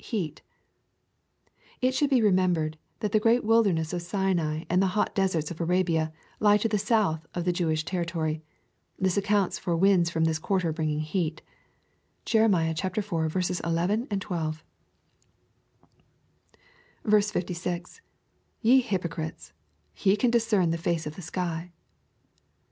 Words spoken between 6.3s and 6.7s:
lie to